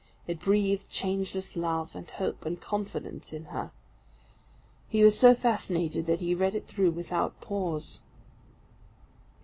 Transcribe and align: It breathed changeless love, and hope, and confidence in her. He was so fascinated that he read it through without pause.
It 0.25 0.39
breathed 0.39 0.89
changeless 0.89 1.55
love, 1.55 1.95
and 1.95 2.09
hope, 2.09 2.43
and 2.43 2.59
confidence 2.59 3.33
in 3.33 3.43
her. 3.53 3.69
He 4.89 5.03
was 5.03 5.15
so 5.15 5.35
fascinated 5.35 6.07
that 6.07 6.21
he 6.21 6.33
read 6.33 6.55
it 6.55 6.65
through 6.65 6.89
without 6.93 7.39
pause. 7.39 8.01